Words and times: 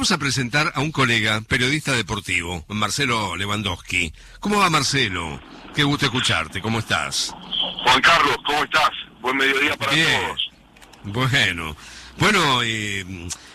vamos 0.00 0.12
a 0.12 0.18
presentar 0.18 0.72
a 0.74 0.80
un 0.80 0.92
colega, 0.92 1.42
periodista 1.42 1.92
deportivo, 1.92 2.64
Marcelo 2.68 3.36
Lewandowski. 3.36 4.14
¿Cómo 4.40 4.56
va 4.56 4.70
Marcelo? 4.70 5.38
Qué 5.74 5.82
gusto 5.84 6.06
escucharte, 6.06 6.62
¿cómo 6.62 6.78
estás? 6.78 7.34
Juan 7.84 8.00
Carlos, 8.00 8.34
¿cómo 8.46 8.64
estás? 8.64 8.88
Buen 9.20 9.36
mediodía 9.36 9.76
para 9.76 9.92
todos. 9.92 10.50
Bueno, 11.04 11.76
bueno, 12.16 12.62
eh, 12.62 13.04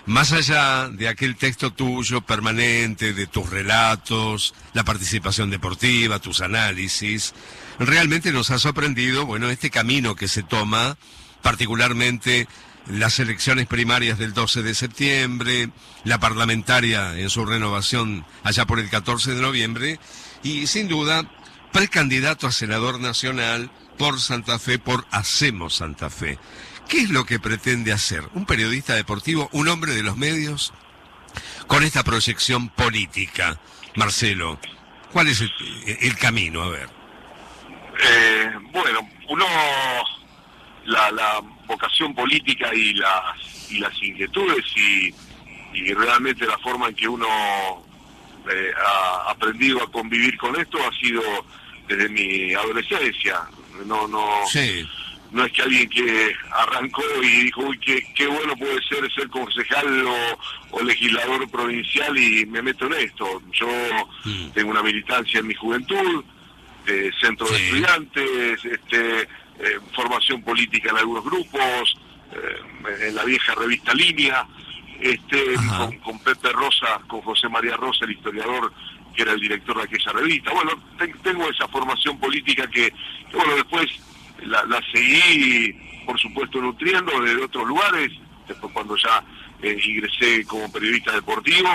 más 0.06 0.34
allá 0.34 0.88
de 0.90 1.08
aquel 1.08 1.36
texto 1.36 1.74
tuyo 1.74 2.22
permanente, 2.22 3.14
de 3.14 3.26
tus 3.26 3.50
relatos, 3.50 4.54
la 4.74 4.84
participación 4.84 5.50
deportiva, 5.50 6.20
tus 6.20 6.42
análisis, 6.42 7.34
realmente 7.80 8.32
nos 8.32 8.52
ha 8.52 8.60
sorprendido, 8.60 9.26
bueno, 9.26 9.50
este 9.50 9.72
camino 9.72 10.16
que 10.16 10.28
se 10.28 10.44
toma, 10.44 10.96
particularmente 11.42 12.48
las 12.88 13.20
elecciones 13.20 13.68
primarias 13.68 14.18
del 14.18 14.34
12 14.34 14.64
de 14.64 14.76
septiembre, 14.76 15.70
la 16.04 16.20
parlamentaria 16.20 17.18
en 17.18 17.30
su 17.30 17.46
renovación 17.46 18.26
allá 18.44 18.66
por 18.66 18.80
el 18.80 18.90
14 18.90 19.34
de 19.34 19.42
noviembre, 19.42 20.00
y 20.44 20.68
sin 20.68 20.88
duda, 20.88 21.30
precandidato 21.72 22.48
a 22.48 22.52
senador 22.52 23.00
nacional 23.00 23.72
por 23.98 24.20
Santa 24.20 24.60
Fe, 24.60 24.80
por 24.80 25.06
Hacemos 25.12 25.76
Santa 25.76 26.10
Fe. 26.10 26.38
¿Qué 26.88 27.00
es 27.00 27.10
lo 27.10 27.26
que 27.26 27.40
pretende 27.40 27.92
hacer 27.92 28.24
un 28.34 28.46
periodista 28.46 28.94
deportivo, 28.94 29.50
un 29.52 29.68
hombre 29.68 29.94
de 29.94 30.04
los 30.04 30.18
medios, 30.18 30.74
con 31.68 31.84
esta 31.84 32.04
proyección 32.04 32.70
política? 32.70 33.60
Marcelo, 33.96 34.60
¿cuál 35.12 35.30
es 35.30 35.42
el, 35.42 36.18
camino? 36.18 36.62
A 36.62 36.70
ver. 36.70 36.90
Eh, 38.00 38.52
bueno, 38.72 39.00
uno, 39.30 39.46
la, 40.86 41.42
vocación 41.68 42.14
política 42.14 42.74
y 42.74 42.94
las, 42.94 43.72
y 43.72 43.80
las 43.80 44.04
inquietudes 44.04 44.66
y, 44.76 45.14
realmente 45.94 46.46
la 46.46 46.58
forma 46.60 46.88
en 46.88 46.96
que 46.96 47.06
uno 47.06 47.28
eh, 48.50 48.72
ha 48.78 49.32
aprendido 49.32 49.84
a 49.84 49.92
convivir 49.92 50.38
con 50.38 50.56
esto 50.56 50.78
ha 50.78 50.98
sido 50.98 51.22
desde 51.86 52.08
mi 52.08 52.54
adolescencia. 52.54 53.42
No, 53.86 54.08
no. 54.08 54.26
Sí 54.48 54.88
no 55.36 55.44
es 55.44 55.52
que 55.52 55.62
alguien 55.64 55.90
que 55.90 56.34
arrancó 56.52 57.04
y 57.22 57.44
dijo, 57.44 57.62
uy, 57.62 57.78
qué, 57.80 58.28
bueno 58.28 58.56
puede 58.56 58.82
ser 58.84 59.12
ser 59.14 59.28
concejal 59.28 60.06
o, 60.72 60.82
legislador 60.84 61.50
provincial 61.50 62.18
y 62.18 62.46
me 62.46 62.62
meto 62.62 62.86
en 62.86 62.94
esto. 62.94 63.42
Yo 63.52 63.68
mm. 64.24 64.50
tengo 64.54 64.72
una 64.72 64.84
militancia 64.84 65.40
en 65.40 65.48
mi 65.48 65.54
juventud, 65.54 66.24
de 66.86 67.12
centro 67.20 67.48
de 67.50 67.56
estudiantes, 67.56 68.66
este, 68.66 69.28
eh, 69.60 69.80
formación 69.94 70.42
política 70.44 70.92
en 70.92 70.98
algunos 70.98 71.24
grupos, 71.24 71.98
eh, 72.32 73.08
en 73.08 73.16
la 73.16 73.24
vieja 73.24 73.54
revista 73.56 73.94
Línea, 73.94 74.48
este, 75.00 75.56
con, 76.04 76.20
Pepe 76.20 76.52
Rosa, 76.52 77.00
con 77.08 77.22
José 77.22 77.50
María 77.50 77.76
Rosa, 77.76 78.06
el 78.06 78.12
historiador 78.12 78.72
que 79.16 79.22
era 79.22 79.32
el 79.32 79.40
director 79.40 79.78
de 79.78 79.84
aquella 79.84 80.12
revista. 80.12 80.52
Bueno, 80.52 80.72
tengo 81.24 81.50
esa 81.50 81.68
formación 81.70 82.20
política 82.20 82.68
que 82.68 82.92
bueno, 83.34 83.56
después 83.56 83.88
la, 84.44 84.82
seguí, 84.92 85.74
por 86.06 86.20
supuesto, 86.20 86.62
nutriendo 86.62 87.20
desde 87.22 87.44
otros 87.44 87.68
lugares. 87.68 88.12
Después, 88.48 88.72
cuando 88.74 88.96
ya 88.98 89.24
eh, 89.62 89.78
ingresé 89.84 90.46
como 90.46 90.72
periodista 90.72 91.12
deportivo, 91.14 91.70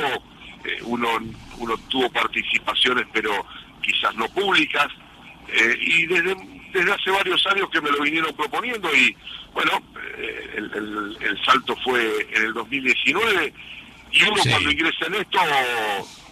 eh, 0.64 0.78
uno, 0.82 1.08
uno 1.58 1.76
tuvo 1.88 2.10
participaciones, 2.10 3.06
pero 3.12 3.46
quizás 3.82 4.14
no 4.16 4.28
públicas. 4.28 4.88
Eh, 5.48 5.78
y 5.80 6.06
desde, 6.06 6.36
desde 6.72 6.92
hace 6.92 7.10
varios 7.10 7.44
años 7.46 7.68
que 7.70 7.80
me 7.80 7.90
lo 7.90 8.02
vinieron 8.02 8.34
proponiendo 8.34 8.94
y 8.94 9.16
bueno, 9.52 9.72
el, 10.54 11.16
el, 11.20 11.44
salto 11.44 11.76
fue 11.84 12.28
en 12.32 12.44
el 12.44 12.52
2019 12.52 13.52
y 14.12 14.22
uno 14.24 14.42
cuando 14.48 14.70
ingresa 14.70 15.06
en 15.06 15.14
esto, 15.14 15.38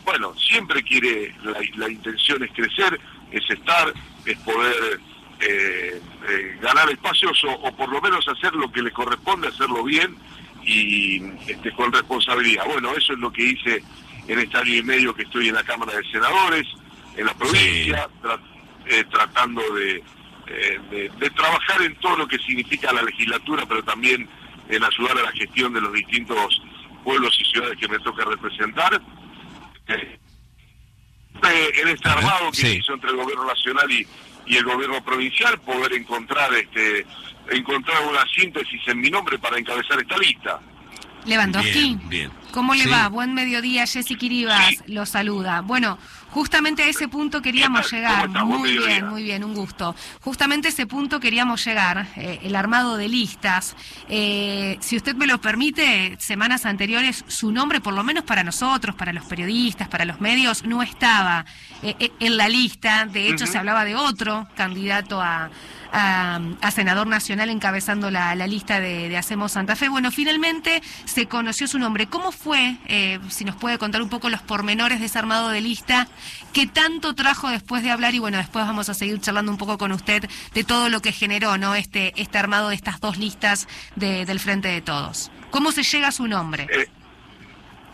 bueno, 0.04 0.34
siempre 0.36 0.82
quiere, 0.82 1.34
la, 1.42 1.58
la 1.76 1.90
intención 1.90 2.42
es 2.42 2.50
crecer, 2.52 3.00
es 3.30 3.50
estar, 3.50 3.92
es 4.24 4.38
poder 4.38 5.00
eh, 5.40 6.00
eh, 6.28 6.58
ganar 6.60 6.90
espacios 6.90 7.40
o, 7.44 7.76
por 7.76 7.88
lo 7.88 8.00
menos 8.00 8.26
hacer 8.26 8.52
lo 8.54 8.72
que 8.72 8.82
le 8.82 8.90
corresponde, 8.90 9.48
hacerlo 9.48 9.84
bien 9.84 10.16
y 10.64 11.22
este, 11.46 11.72
con 11.72 11.92
responsabilidad. 11.92 12.64
Bueno, 12.66 12.92
eso 12.96 13.12
es 13.12 13.18
lo 13.20 13.32
que 13.32 13.44
hice 13.44 13.82
en 14.26 14.38
este 14.40 14.58
año 14.58 14.74
y 14.74 14.82
medio 14.82 15.14
que 15.14 15.22
estoy 15.22 15.48
en 15.48 15.54
la 15.54 15.62
Cámara 15.62 15.96
de 15.96 16.04
Senadores, 16.10 16.66
en 17.16 17.26
la 17.26 17.34
provincia, 17.34 18.08
eh, 18.86 19.04
tratando 19.10 19.62
de, 19.74 20.02
de, 20.48 21.30
trabajar 21.30 21.82
en 21.82 21.94
todo 21.96 22.16
lo 22.16 22.28
que 22.28 22.38
significa 22.38 22.92
la 22.92 23.02
legislatura, 23.02 23.66
pero 23.66 23.82
también 23.84 24.28
en 24.68 24.84
ayudar 24.84 25.18
a 25.18 25.22
la 25.22 25.32
gestión 25.32 25.72
de 25.72 25.80
los 25.80 25.92
distintos 25.92 26.60
pueblos 27.04 27.36
y 27.40 27.44
ciudades 27.44 27.78
que 27.78 27.88
me 27.88 27.98
toca 28.00 28.24
representar. 28.24 29.00
en 29.86 30.18
este 31.88 32.08
armado 32.08 32.50
que 32.50 32.56
se 32.56 32.74
hizo 32.76 32.94
entre 32.94 33.10
el 33.10 33.16
gobierno 33.16 33.46
nacional 33.46 33.90
y, 33.90 34.06
y 34.46 34.56
el 34.56 34.64
gobierno 34.64 35.04
provincial 35.04 35.58
poder 35.60 35.92
encontrar 35.94 36.52
este 36.54 37.06
encontrar 37.50 38.06
una 38.06 38.24
síntesis 38.26 38.80
en 38.88 39.00
mi 39.00 39.10
nombre 39.10 39.38
para 39.38 39.58
encabezar 39.58 39.98
esta 39.98 40.18
lista. 40.18 40.60
Lewandowski, 41.24 41.98
bien, 42.04 42.30
¿cómo 42.52 42.74
le 42.74 42.86
va? 42.86 43.08
Buen 43.08 43.34
mediodía, 43.34 43.86
Jessy 43.86 44.16
Kiribas 44.16 44.84
lo 44.86 45.06
saluda. 45.06 45.60
Bueno, 45.60 45.98
justamente 46.30 46.82
a 46.82 46.86
ese 46.86 47.08
punto 47.08 47.42
queríamos 47.42 47.90
llegar. 47.90 48.28
Muy 48.28 48.78
bien, 48.78 49.08
muy 49.08 49.22
bien, 49.22 49.44
un 49.44 49.54
gusto. 49.54 49.94
Justamente 50.20 50.68
a 50.68 50.70
ese 50.70 50.86
punto 50.86 51.20
queríamos 51.20 51.64
llegar, 51.64 52.06
eh, 52.16 52.40
el 52.42 52.56
armado 52.56 52.96
de 52.96 53.08
listas. 53.08 53.76
Eh, 54.08 54.76
si 54.80 54.96
usted 54.96 55.14
me 55.14 55.26
lo 55.26 55.40
permite, 55.40 56.16
semanas 56.18 56.66
anteriores 56.66 57.24
su 57.28 57.52
nombre, 57.52 57.80
por 57.80 57.94
lo 57.94 58.04
menos 58.04 58.24
para 58.24 58.44
nosotros, 58.44 58.94
para 58.94 59.12
los 59.12 59.24
periodistas, 59.24 59.88
para 59.88 60.04
los 60.04 60.20
medios, 60.20 60.64
no 60.64 60.82
estaba 60.82 61.44
eh, 61.82 62.10
en 62.20 62.36
la 62.36 62.48
lista. 62.48 63.06
De 63.06 63.28
hecho, 63.28 63.46
se 63.46 63.58
hablaba 63.58 63.84
de 63.84 63.96
otro 63.96 64.48
candidato 64.56 65.20
a 65.20 65.50
a, 65.92 66.70
senador 66.70 67.06
nacional 67.06 67.50
encabezando 67.50 68.10
la, 68.10 68.34
lista 68.46 68.80
de, 68.80 69.16
Hacemos 69.16 69.52
Santa 69.52 69.76
Fe. 69.76 69.88
Bueno, 69.88 70.10
finalmente 70.10 70.82
se 71.04 71.26
conoció 71.26 71.66
su 71.66 71.78
nombre. 71.78 72.06
¿Cómo 72.06 72.32
fue, 72.38 72.76
eh, 72.86 73.18
si 73.28 73.44
nos 73.44 73.56
puede 73.56 73.78
contar 73.78 74.02
un 74.02 74.08
poco 74.08 74.28
los 74.30 74.40
pormenores 74.40 75.00
de 75.00 75.06
ese 75.06 75.18
armado 75.18 75.48
de 75.50 75.60
lista? 75.60 76.08
¿Qué 76.52 76.66
tanto 76.66 77.14
trajo 77.14 77.48
después 77.48 77.82
de 77.82 77.90
hablar? 77.90 78.14
Y 78.14 78.18
bueno, 78.18 78.38
después 78.38 78.64
vamos 78.64 78.88
a 78.88 78.94
seguir 78.94 79.20
charlando 79.20 79.52
un 79.52 79.58
poco 79.58 79.78
con 79.78 79.92
usted 79.92 80.28
de 80.54 80.64
todo 80.64 80.88
lo 80.88 81.02
que 81.02 81.12
generó 81.12 81.58
¿no? 81.58 81.74
este, 81.74 82.12
este 82.16 82.38
armado 82.38 82.70
de 82.70 82.74
estas 82.74 83.00
dos 83.00 83.18
listas 83.18 83.68
del 83.96 84.40
Frente 84.40 84.68
de 84.68 84.80
Todos. 84.80 85.30
¿Cómo 85.50 85.72
se 85.72 85.82
llega 85.82 86.08
a 86.08 86.12
su 86.12 86.26
nombre? 86.26 86.66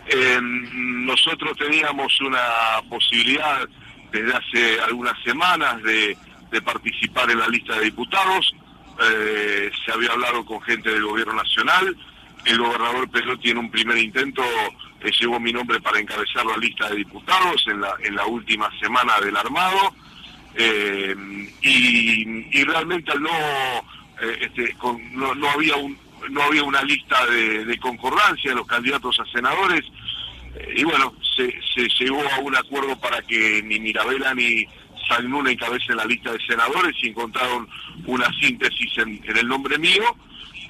Eh, 0.06 0.41
nosotros 0.41 1.56
teníamos 1.56 2.21
una 2.21 2.83
posibilidad 2.88 3.66
desde 4.12 4.33
hace 4.33 4.81
algunas 4.81 5.21
semanas 5.25 5.83
de 5.83 6.16
de 6.54 6.62
participar 6.62 7.31
en 7.31 7.41
la 7.41 7.49
lista 7.49 7.75
de 7.75 7.87
diputados. 7.87 8.54
Eh, 9.03 9.71
se 9.84 9.93
había 9.93 10.12
hablado 10.12 10.44
con 10.44 10.62
gente 10.62 10.88
del 10.88 11.04
gobierno 11.04 11.34
nacional. 11.34 11.97
El 12.44 12.59
gobernador 12.59 13.09
Perotti 13.10 13.50
en 13.50 13.59
un 13.59 13.71
primer 13.71 13.97
intento 13.99 14.43
eh, 15.00 15.10
llevó 15.19 15.41
mi 15.41 15.53
nombre 15.53 15.81
para 15.81 15.99
encabezar 15.99 16.44
la 16.44 16.56
lista 16.56 16.88
de 16.88 16.97
diputados 16.97 17.65
en 17.69 17.81
la, 17.81 17.94
en 18.03 18.15
la 18.15 18.27
última 18.27 18.71
semana 18.78 19.21
del 19.21 19.37
armado. 19.37 19.94
Eh, 20.56 21.15
y, 21.62 22.65
realmente 22.65 23.12
no, 23.19 23.31
este, 24.41 24.77
no, 25.12 25.50
había 25.50 25.77
un, 25.77 25.99
no 26.31 26.43
había 26.43 26.62
una 26.62 26.83
lista 26.83 27.27
de, 27.27 27.78
concordancia 27.78 28.50
de 28.50 28.56
los 28.56 28.66
candidatos 28.66 29.19
a 29.21 29.25
senadores. 29.27 29.84
y 30.77 30.84
bueno, 30.84 31.15
se, 31.37 31.88
llegó 31.99 32.22
a 32.31 32.38
un 32.41 32.56
acuerdo 32.56 32.99
para 32.99 33.22
que 33.22 33.62
ni 33.65 33.81
Mirabela 33.81 34.34
ni 34.34 34.66
San 35.09 35.27
encabeza 35.47 35.93
en 35.93 35.97
la 35.97 36.06
lista 36.06 36.33
de 36.33 36.47
senadores 36.47 36.94
y 37.03 37.09
encontraron 37.09 37.69
una 38.06 38.27
síntesis 38.41 38.99
en, 38.99 39.21
el 39.25 39.47
nombre 39.47 39.78
mío 39.78 40.16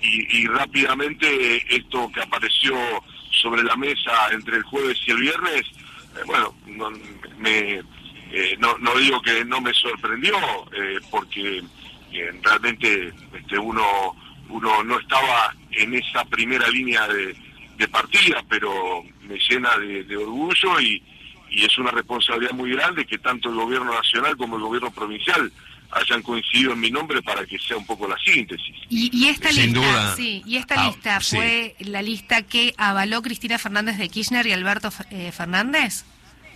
y, 0.04 0.46
rápidamente 0.46 1.64
esto 1.74 2.10
que 2.12 2.20
apareció 2.20 2.74
sobre 3.30 3.62
la 3.62 3.76
mesa 3.76 4.28
entre 4.32 4.56
el 4.58 4.62
jueves 4.62 4.98
y 5.06 5.10
el 5.10 5.20
viernes, 5.20 5.62
eh, 5.62 6.22
bueno, 6.26 6.54
no, 6.66 6.90
me, 7.38 7.80
eh, 8.30 8.56
no, 8.58 8.76
digo 8.98 9.20
que 9.22 9.44
no 9.44 9.60
me 9.60 9.72
sorprendió, 9.72 10.36
eh, 10.76 10.98
porque 11.10 11.62
realmente 12.42 13.12
este, 13.32 13.58
uno, 13.58 14.14
uno 14.48 14.84
no 14.84 15.00
estaba 15.00 15.54
en 15.72 15.94
esa 15.94 16.24
primera 16.26 16.68
línea 16.68 17.08
de, 17.08 17.36
partida, 17.90 18.42
pero 18.48 19.04
me 19.28 19.38
llena 19.38 19.76
de 19.76 20.16
orgullo 20.16 20.80
y, 20.80 21.02
y 21.54 21.64
es 21.64 21.78
una 21.78 21.90
responsabilidad 21.90 22.52
muy 22.52 22.70
grande 22.72 23.04
que 23.04 23.18
tanto 23.18 23.48
el 23.48 23.56
gobierno 23.56 23.92
nacional 23.92 24.36
como 24.36 24.56
el 24.56 24.62
gobierno 24.62 24.90
provincial 24.90 25.52
hayan 25.90 26.22
coincidido 26.22 26.72
en 26.72 26.80
mi 26.80 26.90
nombre 26.90 27.22
para 27.22 27.46
que 27.46 27.58
sea 27.58 27.76
un 27.76 27.86
poco 27.86 28.08
la 28.08 28.16
síntesis. 28.18 28.76
Y, 28.88 29.28
esta 29.28 29.50
lista, 29.52 30.16
sí, 30.16 30.42
y 30.44 30.56
esta 30.56 30.74
ah, 30.76 30.86
lista 30.88 31.20
fue 31.20 31.76
la 31.78 32.02
lista 32.02 32.42
que 32.42 32.74
avaló 32.76 33.22
Cristina 33.22 33.58
Fernández 33.58 33.98
de 33.98 34.08
Kirchner 34.08 34.46
y 34.46 34.52
Alberto 34.52 34.90
eh, 35.10 35.30
Fernández. 35.32 36.04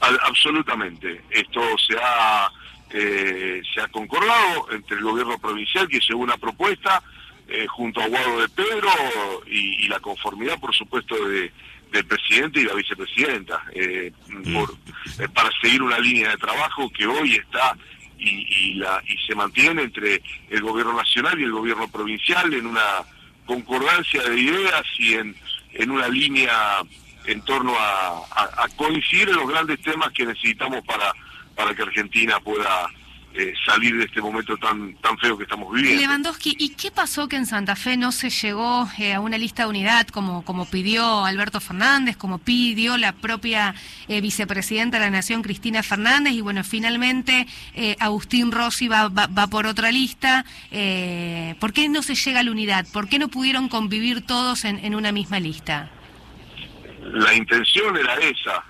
absolutamente. 0.00 1.22
Esto 1.30 1.60
se 1.78 1.96
ha 2.02 2.50
eh, 2.90 3.60
se 3.74 3.80
ha 3.80 3.88
concordado 3.88 4.72
entre 4.72 4.96
el 4.96 5.02
gobierno 5.02 5.38
provincial 5.38 5.86
que 5.88 6.00
llevó 6.00 6.22
una 6.22 6.38
propuesta 6.38 7.02
eh, 7.50 7.66
junto 7.66 8.02
a 8.02 8.08
Guado 8.08 8.42
de 8.42 8.48
Pedro 8.50 8.90
y, 9.46 9.88
la 9.88 10.00
conformidad, 10.00 10.60
por 10.60 10.74
supuesto, 10.74 11.14
de, 11.28 11.50
del 11.90 12.04
presidente 12.04 12.60
y 12.60 12.64
la 12.64 12.74
vicepresidenta, 12.74 13.62
eh, 13.72 14.12
mm. 14.28 14.56
eh, 15.18 15.28
para 15.32 15.48
seguir 15.62 15.82
una 15.82 15.98
línea 15.98 16.28
de 16.30 16.36
trabajo 16.36 16.90
que 16.90 17.06
hoy 17.06 17.36
está 17.36 17.74
y, 18.18 18.74
la, 18.74 19.02
y 19.06 19.16
se 19.26 19.34
mantiene 19.34 19.82
entre 19.82 20.22
el 20.50 20.60
gobierno 20.62 20.94
nacional 20.94 21.38
y 21.38 21.44
el 21.44 21.52
gobierno 21.52 21.88
provincial 21.88 22.52
en 22.52 22.66
una 22.66 23.04
concordancia 23.46 24.22
de 24.22 24.38
ideas 24.38 24.82
y 24.98 25.14
en, 25.14 25.36
en 25.72 25.90
una 25.90 26.08
línea 26.08 26.80
en 27.24 27.40
torno 27.42 27.74
a, 27.78 28.24
a 28.30 28.68
coincidir 28.76 29.28
en 29.28 29.36
los 29.36 29.48
grandes 29.48 29.80
temas 29.82 30.12
que 30.12 30.24
necesitamos 30.24 30.84
para, 30.84 31.12
para 31.54 31.74
que 31.74 31.82
Argentina 31.82 32.40
pueda 32.40 32.88
eh, 33.34 33.54
salir 33.64 33.96
de 33.96 34.04
este 34.04 34.22
momento 34.22 34.56
tan 34.56 34.94
tan 34.96 35.16
feo 35.18 35.36
que 35.36 35.44
estamos 35.44 35.72
viviendo. 35.72 36.00
Lewandowski, 36.00 36.56
¿y 36.58 36.70
qué 36.70 36.90
pasó 36.90 37.28
que 37.28 37.36
en 37.36 37.44
Santa 37.44 37.76
Fe 37.76 37.96
no 37.96 38.10
se 38.10 38.30
llegó 38.30 38.88
eh, 38.98 39.12
a 39.12 39.20
una 39.20 39.36
lista 39.36 39.64
de 39.64 39.68
unidad 39.68 40.08
como, 40.08 40.42
como 40.44 40.64
pidió 40.64 41.24
Alberto 41.24 41.60
Fernández, 41.60 42.16
como 42.16 42.38
pidió 42.38 42.96
la 42.96 43.12
propia 43.12 43.74
eh, 44.08 44.22
vicepresidenta 44.22 44.98
de 44.98 45.04
la 45.04 45.10
Nación, 45.10 45.42
Cristina 45.42 45.82
Fernández? 45.82 46.32
Y 46.32 46.40
bueno, 46.40 46.64
finalmente 46.64 47.46
Agustín 48.00 48.50
Rossi 48.50 48.88
va, 48.88 49.08
va, 49.08 49.46
por 49.46 49.66
otra 49.66 49.92
lista. 49.92 50.44
¿Por 51.60 51.72
qué 51.72 51.88
no 51.88 52.02
se 52.02 52.14
llega 52.14 52.40
a 52.40 52.42
la 52.42 52.50
unidad? 52.50 52.86
¿Por 52.92 53.08
qué 53.08 53.18
no 53.18 53.28
pudieron 53.28 53.68
convivir 53.68 54.26
todos 54.26 54.64
en, 54.64 54.78
en 54.84 54.94
una 54.94 55.12
misma 55.12 55.38
lista? 55.38 55.90
La 57.12 57.34
intención 57.34 57.96
era 57.96 58.14
esa, 58.16 58.64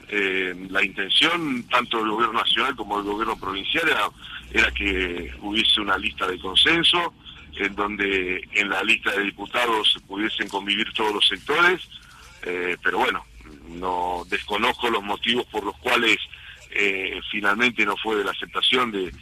la 0.69 0.85
intención 0.85 1.63
tanto 1.71 1.99
del 1.99 2.11
gobierno 2.11 2.41
nacional 2.41 2.77
como 2.77 2.99
del 2.99 3.07
gobierno 3.07 3.37
provincial 3.37 3.89
era 3.89 4.09
era 4.53 4.71
que 4.71 5.33
hubiese 5.41 5.81
una 5.81 5.99
lista 5.99 6.27
de 6.27 6.39
consenso, 6.39 7.15
en 7.57 7.75
donde 7.75 8.49
en 8.53 8.69
la 8.69 8.83
lista 8.83 9.11
de 9.13 9.25
diputados 9.25 9.97
pudiesen 10.07 10.49
convivir 10.49 10.93
todos 10.93 11.13
los 11.13 11.27
sectores, 11.27 11.89
eh, 12.43 12.77
pero 12.83 12.99
bueno, 12.99 13.25
no 13.69 14.23
desconozco 14.29 14.89
los 14.91 15.03
motivos 15.03 15.45
por 15.47 15.65
los 15.65 15.77
cuales 15.79 16.17
eh, 16.71 17.21
finalmente 17.31 17.85
no 17.85 17.97
fue 17.97 18.17
de 18.17 18.25
la 18.25 18.31
aceptación 18.31 18.93
de, 18.93 19.13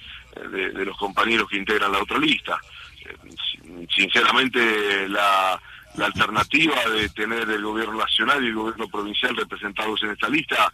los 0.84 0.99
compañeros 0.99 1.49
que 1.49 1.56
integran 1.56 1.93
la 1.93 2.02
otra 2.02 2.19
lista. 2.19 2.61
Eh, 3.00 3.87
sinceramente, 3.94 5.08
la 5.08 5.58
alternativa 5.99 6.76
de 6.90 7.08
tener 7.08 7.49
el 7.49 7.62
gobierno 7.62 7.96
nacional 7.96 8.44
y 8.44 8.49
el 8.49 8.55
gobierno 8.55 8.87
provincial 8.87 9.34
representados 9.34 10.02
en 10.02 10.11
esta 10.11 10.28
lista 10.28 10.70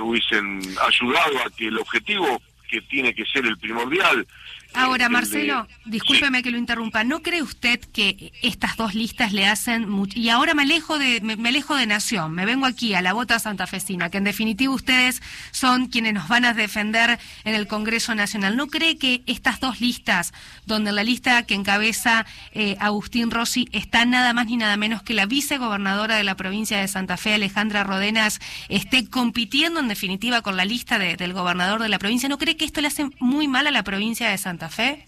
hubiesen 0.00 0.62
ayudado 0.80 1.38
a 1.44 1.50
que 1.50 1.66
el 1.66 1.78
objetivo 1.78 2.40
que 2.68 2.82
tiene 2.82 3.14
que 3.14 3.24
ser 3.24 3.44
el 3.46 3.58
primordial. 3.58 4.26
Ahora, 4.74 5.08
Marcelo, 5.08 5.66
discúlpeme 5.86 6.42
que 6.42 6.50
lo 6.50 6.58
interrumpa. 6.58 7.02
¿No 7.02 7.22
cree 7.22 7.42
usted 7.42 7.80
que 7.80 8.32
estas 8.42 8.76
dos 8.76 8.94
listas 8.94 9.32
le 9.32 9.46
hacen 9.46 9.88
mucho? 9.88 10.18
Y 10.18 10.28
ahora 10.28 10.54
me 10.54 10.62
alejo 10.62 10.98
de 10.98 11.20
me, 11.20 11.48
alejo 11.48 11.74
de 11.74 11.86
Nación, 11.86 12.32
me 12.32 12.44
vengo 12.44 12.66
aquí 12.66 12.94
a 12.94 13.02
la 13.02 13.12
bota 13.12 13.38
santafesina, 13.38 14.10
que 14.10 14.18
en 14.18 14.24
definitiva 14.24 14.72
ustedes 14.72 15.22
son 15.52 15.86
quienes 15.86 16.14
nos 16.14 16.28
van 16.28 16.44
a 16.44 16.52
defender 16.52 17.18
en 17.44 17.54
el 17.54 17.66
Congreso 17.66 18.14
Nacional. 18.14 18.56
¿No 18.56 18.66
cree 18.66 18.98
que 18.98 19.22
estas 19.26 19.58
dos 19.58 19.80
listas, 19.80 20.32
donde 20.66 20.92
la 20.92 21.02
lista 21.02 21.42
que 21.44 21.54
encabeza 21.54 22.26
eh, 22.52 22.76
Agustín 22.78 23.30
Rossi 23.30 23.68
está 23.72 24.04
nada 24.04 24.32
más 24.32 24.46
ni 24.46 24.56
nada 24.56 24.76
menos 24.76 25.02
que 25.02 25.14
la 25.14 25.26
vicegobernadora 25.26 26.16
de 26.16 26.24
la 26.24 26.36
provincia 26.36 26.78
de 26.78 26.88
Santa 26.88 27.16
Fe, 27.16 27.34
Alejandra 27.34 27.84
Rodenas, 27.84 28.38
esté 28.68 29.08
compitiendo 29.08 29.80
en 29.80 29.88
definitiva 29.88 30.42
con 30.42 30.56
la 30.56 30.64
lista 30.64 30.98
del 30.98 31.32
gobernador 31.32 31.82
de 31.82 31.88
la 31.88 31.98
provincia? 31.98 32.28
¿No 32.28 32.38
cree 32.38 32.56
que 32.56 32.64
esto 32.64 32.80
le 32.80 32.88
hace 32.88 33.08
muy 33.18 33.48
mal 33.48 33.66
a 33.66 33.70
la 33.70 33.82
provincia 33.82 34.28
de 34.28 34.38
Santa 34.38 34.56
Fe? 34.56 34.57
Fe? 34.68 35.04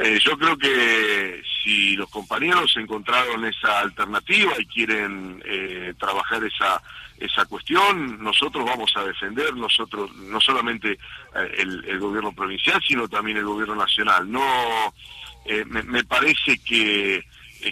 Eh, 0.00 0.18
yo 0.22 0.38
creo 0.38 0.56
que 0.56 1.42
si 1.62 1.96
los 1.96 2.08
compañeros 2.10 2.72
encontraron 2.76 3.44
esa 3.44 3.80
alternativa 3.80 4.52
y 4.58 4.66
quieren 4.66 5.42
eh, 5.44 5.94
trabajar 5.98 6.44
esa 6.44 6.82
esa 7.18 7.44
cuestión, 7.46 8.22
nosotros 8.22 8.64
vamos 8.64 8.92
a 8.94 9.02
defender 9.02 9.52
nosotros 9.54 10.14
no 10.14 10.40
solamente 10.40 10.92
eh, 10.92 11.54
el, 11.58 11.98
gobierno 11.98 12.32
provincial, 12.32 12.80
sino 12.86 13.08
también 13.08 13.38
el 13.38 13.44
gobierno 13.44 13.74
nacional. 13.74 14.30
No, 14.30 14.94
me, 15.66 16.04
parece 16.04 16.58
que 16.58 17.24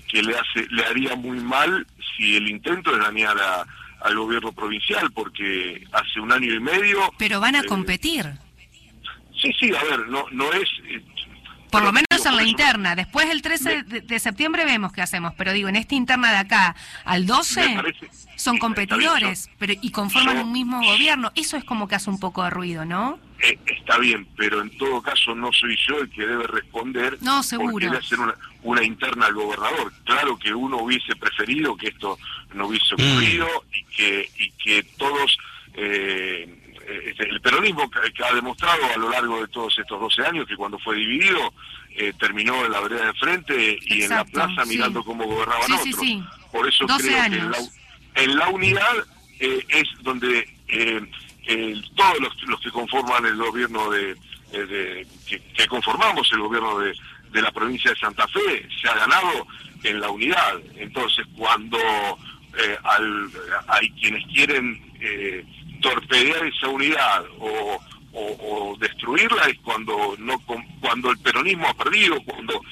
que 0.08 0.20
le 0.20 0.36
hace 0.36 0.66
le 0.68 0.84
haría 0.84 1.14
muy 1.14 1.38
mal 1.38 1.86
si 2.16 2.34
el 2.36 2.48
intento 2.48 2.92
es 2.92 2.98
dañar 2.98 3.36
al 4.00 4.16
gobierno 4.16 4.50
provincial, 4.50 5.12
porque 5.12 5.86
hace 5.92 6.18
un 6.18 6.32
año 6.32 6.52
y 6.52 6.58
medio. 6.58 6.98
Pero 7.18 7.38
van 7.38 7.54
a 7.54 7.62
competir. 7.62 8.26
Sí, 9.46 9.68
sí, 9.68 9.74
a 9.74 9.82
ver, 9.84 10.08
no, 10.08 10.24
no 10.32 10.52
es... 10.52 10.68
Eh, 10.88 11.02
por 11.70 11.82
lo 11.82 11.92
menos 11.92 12.24
en 12.24 12.36
la 12.36 12.44
interna. 12.44 12.94
Después 12.94 13.28
el 13.28 13.42
13 13.42 13.82
de, 13.82 14.18
septiembre 14.18 14.64
vemos 14.64 14.92
qué 14.92 15.02
hacemos, 15.02 15.34
pero 15.36 15.52
digo, 15.52 15.68
en 15.68 15.76
esta 15.76 15.94
interna 15.94 16.30
de 16.30 16.38
acá 16.38 16.76
al 17.04 17.26
12 17.26 17.76
son 18.36 18.58
competidores 18.58 19.50
pero 19.58 19.74
y 19.80 19.90
conforman 19.90 20.38
un 20.38 20.52
mismo 20.52 20.82
gobierno. 20.82 21.32
Eso 21.34 21.56
es 21.56 21.64
como 21.64 21.86
que 21.86 21.96
hace 21.96 22.08
un 22.08 22.18
poco 22.18 22.44
de 22.44 22.50
ruido, 22.50 22.84
¿no? 22.84 23.18
Eh, 23.40 23.58
está 23.66 23.98
bien, 23.98 24.26
pero 24.36 24.62
en 24.62 24.70
todo 24.78 25.02
caso 25.02 25.34
no 25.34 25.52
soy 25.52 25.76
yo 25.86 25.98
el 25.98 26.08
que 26.08 26.26
debe 26.26 26.46
responder. 26.46 27.18
No, 27.20 27.42
seguro. 27.42 27.72
Porque 27.72 27.86
debe 27.86 27.98
hacer 27.98 28.20
una, 28.20 28.34
una 28.62 28.82
interna 28.82 29.26
al 29.26 29.34
gobernador. 29.34 29.92
Claro 30.04 30.38
que 30.38 30.54
uno 30.54 30.78
hubiese 30.78 31.14
preferido 31.16 31.76
que 31.76 31.88
esto 31.88 32.18
no 32.54 32.68
hubiese 32.68 32.94
mm. 32.96 33.02
ocurrido 33.02 33.48
y 33.74 33.84
que 33.94 34.30
y 34.38 34.50
que 34.52 34.82
todos 34.96 35.36
eh, 35.74 36.65
el 36.86 37.40
peronismo 37.40 37.90
que, 37.90 38.24
ha 38.24 38.34
demostrado 38.34 38.84
a 38.94 38.98
lo 38.98 39.10
largo 39.10 39.40
de 39.40 39.48
todos 39.48 39.76
estos 39.78 40.00
12 40.00 40.22
años 40.22 40.46
que 40.46 40.56
cuando 40.56 40.78
fue 40.78 40.96
dividido 40.96 41.52
eh, 41.96 42.12
terminó 42.18 42.64
en 42.64 42.72
la 42.72 42.80
vereda 42.80 43.06
de 43.06 43.14
frente 43.14 43.78
y 43.80 44.02
en 44.02 44.10
la 44.10 44.24
plaza 44.24 44.64
mirando 44.66 45.02
cómo 45.02 45.24
gobernaban 45.24 45.72
otros. 45.72 45.96
Por 46.52 46.68
eso 46.68 46.86
creo 46.86 46.98
que 46.98 48.22
en 48.22 48.36
la, 48.36 48.48
unidad 48.48 48.96
eh, 49.40 49.64
es 49.68 49.88
donde 50.02 50.48
todos 51.96 52.18
los, 52.46 52.60
que 52.60 52.70
conforman 52.70 53.26
el 53.26 53.36
gobierno 53.36 53.90
de, 53.90 54.16
que, 55.26 55.66
conformamos 55.66 56.30
el 56.32 56.40
gobierno 56.40 56.78
de, 56.78 56.94
de 57.32 57.42
la 57.42 57.50
provincia 57.50 57.90
de 57.90 57.98
Santa 57.98 58.26
Fe 58.28 58.68
se 58.80 58.88
ha 58.88 58.94
ganado 58.94 59.46
en 59.82 60.00
la 60.00 60.10
unidad. 60.10 60.60
Entonces 60.76 61.26
cuando 61.36 61.78
al, 62.84 63.30
hay 63.68 63.90
quienes 63.90 64.24
quieren 64.26 64.80
torpedear 65.80 66.46
esa 66.46 66.68
unidad 66.68 67.24
o, 67.38 67.78
destruirla 68.78 69.42
es 69.44 69.58
cuando 69.60 70.14
no 70.18 70.38
cuando 70.80 71.10
el 71.10 71.18
peronismo 71.18 71.66
ha 71.68 71.74
perdido, 71.74 72.16
cuando 72.24 72.62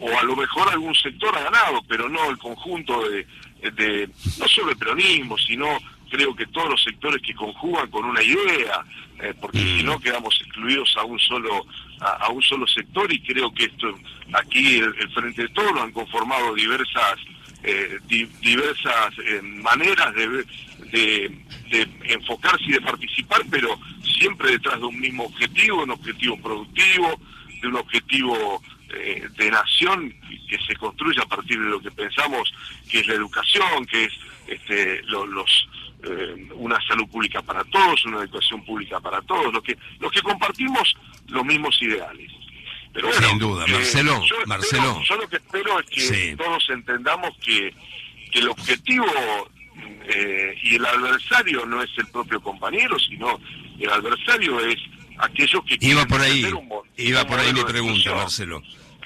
o 0.00 0.18
a 0.18 0.22
lo 0.22 0.36
mejor 0.36 0.68
algún 0.68 0.94
sector 0.94 1.36
ha 1.36 1.42
ganado, 1.42 1.82
pero 1.88 2.08
no 2.08 2.30
el 2.30 2.38
conjunto 2.38 3.08
de, 3.08 3.26
de 3.72 4.08
no 4.38 4.46
solo 4.46 4.70
el 4.70 4.76
peronismo, 4.76 5.36
sino 5.38 5.66
creo 6.10 6.34
que 6.34 6.46
todos 6.46 6.70
los 6.70 6.82
sectores 6.82 7.20
que 7.22 7.34
conjugan 7.34 7.90
con 7.90 8.04
una 8.04 8.22
idea, 8.22 8.84
eh, 9.20 9.34
porque 9.40 9.58
si 9.58 9.82
no 9.82 9.98
quedamos 9.98 10.38
excluidos 10.40 10.94
a 10.96 11.04
un 11.04 11.18
solo 11.18 11.66
a, 12.00 12.28
un 12.30 12.42
solo 12.42 12.66
sector 12.66 13.10
y 13.12 13.20
creo 13.20 13.52
que 13.52 13.64
esto 13.64 13.88
aquí 14.34 14.76
el, 14.76 15.10
frente 15.12 15.42
de 15.42 15.48
todo 15.48 15.72
lo 15.72 15.82
han 15.82 15.92
conformado 15.92 16.54
diversas 16.54 17.18
eh, 17.62 17.98
diversas 18.40 19.14
eh, 19.24 19.40
maneras 19.42 20.14
de, 20.14 20.44
de, 20.92 21.30
de 21.70 21.88
enfocarse 22.12 22.64
y 22.64 22.72
de 22.72 22.80
participar, 22.80 23.42
pero 23.50 23.78
siempre 24.18 24.52
detrás 24.52 24.78
de 24.78 24.86
un 24.86 25.00
mismo 25.00 25.24
objetivo, 25.24 25.82
un 25.82 25.90
objetivo 25.90 26.36
productivo, 26.40 27.20
de 27.60 27.68
un 27.68 27.76
objetivo 27.76 28.62
eh, 28.90 29.28
de 29.36 29.50
nación 29.50 30.14
que 30.48 30.58
se 30.66 30.76
construye 30.76 31.20
a 31.20 31.26
partir 31.26 31.58
de 31.58 31.68
lo 31.68 31.80
que 31.80 31.90
pensamos 31.90 32.52
que 32.88 33.00
es 33.00 33.06
la 33.08 33.14
educación, 33.14 33.84
que 33.86 34.04
es 34.04 34.12
este, 34.46 35.02
los, 35.04 35.68
eh, 36.04 36.48
una 36.54 36.80
salud 36.86 37.08
pública 37.08 37.42
para 37.42 37.64
todos, 37.64 38.04
una 38.04 38.18
educación 38.18 38.64
pública 38.64 39.00
para 39.00 39.20
todos, 39.22 39.52
los 39.52 39.62
que, 39.62 39.76
los 39.98 40.12
que 40.12 40.22
compartimos 40.22 40.96
los 41.26 41.44
mismos 41.44 41.76
ideales. 41.82 42.30
Pero 42.92 43.12
Sin 43.12 43.38
duda, 43.38 43.66
Marcelo, 43.66 44.24
yo 44.24 44.36
Marcelo. 44.46 45.02
yo 45.02 45.16
lo 45.16 45.28
que 45.28 45.36
espero 45.36 45.80
es 45.80 45.86
que 45.86 46.36
todos 46.36 46.70
entendamos 46.70 47.36
que, 47.44 47.74
que 48.30 48.38
el 48.38 48.48
objetivo 48.48 49.50
eh, 50.08 50.54
y 50.62 50.76
el 50.76 50.86
adversario 50.86 51.66
no 51.66 51.82
es 51.82 51.90
el 51.96 52.06
propio 52.06 52.40
compañero, 52.40 52.98
sino 52.98 53.40
el 53.78 53.90
adversario 53.90 54.60
es 54.60 54.76
aquellos 55.18 55.64
que 55.64 55.78
iba 55.80 56.06
por 56.06 56.20
ahí, 56.20 56.46
iba 56.96 57.26
por 57.26 57.40
ahí 57.40 57.52
mi 57.52 57.64
pregunta, 57.64 58.14
Marcelo. 58.14 58.62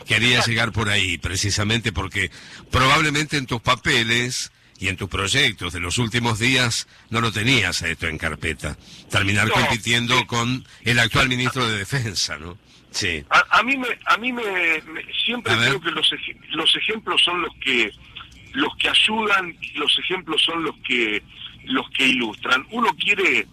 Quería 0.06 0.42
llegar 0.42 0.72
por 0.72 0.88
ahí, 0.88 1.18
precisamente 1.18 1.92
porque 1.92 2.30
probablemente 2.70 3.36
en 3.36 3.46
tus 3.46 3.60
papeles 3.60 4.50
y 4.78 4.88
en 4.88 4.96
tus 4.96 5.10
proyectos 5.10 5.74
de 5.74 5.80
los 5.80 5.98
últimos 5.98 6.38
días 6.38 6.88
no 7.10 7.20
lo 7.20 7.30
tenías 7.30 7.82
a 7.82 7.88
esto 7.88 8.06
en 8.08 8.16
carpeta. 8.16 8.76
Terminar 9.10 9.50
compitiendo 9.50 10.26
con 10.26 10.66
el 10.82 10.98
actual 10.98 11.28
ministro 11.28 11.68
de 11.68 11.78
Defensa, 11.78 12.38
¿no? 12.38 12.56
Sí. 12.90 13.24
A, 13.28 13.62
mí 13.62 13.76
me, 13.76 13.86
a 14.06 14.16
mí 14.16 14.32
me, 14.32 14.42
siempre 15.24 15.54
creo 15.56 15.80
que 15.80 15.90
los, 15.90 16.10
los 16.50 16.76
ejemplos 16.76 17.22
son 17.22 17.42
los 17.42 17.54
que 17.56 17.92
los 18.52 18.76
que 18.76 18.88
ayudan, 18.88 19.56
los 19.74 19.98
ejemplos 19.98 20.42
son 20.42 20.64
los 20.64 20.76
que 20.78 21.22
los 21.64 21.88
que 21.90 22.06
ilustran. 22.06 22.66
Uno 22.70 22.88
quiere, 22.94 23.46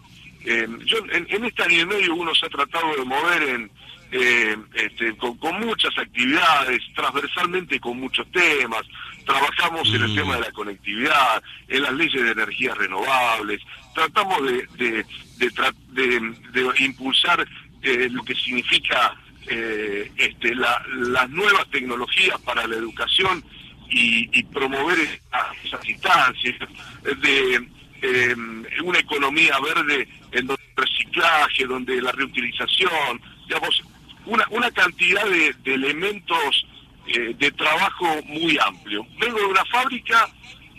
eh, 0.46 0.68
yo 0.86 0.98
en, 1.12 1.46
este 1.46 1.64
año 1.64 1.82
y 1.82 1.86
medio 1.86 2.16
uno 2.16 2.34
se 2.34 2.46
ha 2.46 2.50
tratado 2.50 2.96
de 2.96 3.04
mover 3.04 3.44
en, 3.44 3.72
eh, 4.12 4.56
este, 4.76 5.16
con, 5.18 5.38
muchas 5.60 5.98
actividades, 5.98 6.82
transversalmente 6.96 7.80
con 7.80 8.00
muchos 8.00 8.26
temas. 8.32 8.84
Trabajamos 9.26 9.88
en 9.90 10.04
el 10.04 10.12
mm. 10.12 10.16
tema 10.16 10.36
de 10.36 10.42
la 10.42 10.52
conectividad, 10.52 11.44
en 11.68 11.82
las 11.84 11.94
leyes 11.94 12.24
de 12.24 12.32
energías 12.32 12.78
renovables. 12.78 13.62
Tratamos 13.94 14.42
de, 14.78 15.04
de, 15.38 16.74
impulsar 16.80 17.46
eh, 17.82 18.08
lo 18.10 18.24
que 18.24 18.36
significa 18.36 19.16
eh, 19.48 20.12
este, 20.18 20.56
las 20.56 21.30
nuevas 21.30 21.70
tecnologías 21.70 22.40
para 22.42 22.66
la 22.68 22.76
educación 22.76 23.44
y, 23.90 24.44
promover 24.44 24.98
esas 25.64 25.88
instancias 25.88 26.56
de 27.04 27.68
una 28.84 29.00
economía 29.00 29.60
verde 29.60 30.08
en 30.32 30.48
donde 30.48 30.64
el 30.76 30.84
reciclaje, 30.84 31.66
donde 31.66 32.02
la 32.02 32.12
reutilización, 32.12 33.22
digamos, 33.48 33.84
una, 34.26 34.46
una 34.52 34.72
cantidad 34.72 35.26
de, 35.26 35.56
elementos 35.66 36.68
eh, 37.08 37.34
de 37.38 37.52
trabajo 37.52 38.06
muy 38.26 38.58
amplio. 38.60 39.06
Vengo 39.20 39.40
de 39.40 39.46
una 39.46 39.66
fábrica 39.66 40.30